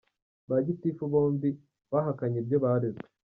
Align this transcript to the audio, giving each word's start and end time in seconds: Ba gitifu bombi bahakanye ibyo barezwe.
Ba 0.49 0.57
gitifu 0.67 1.01
bombi 1.11 1.49
bahakanye 1.91 2.37
ibyo 2.43 2.57
barezwe. 2.63 3.05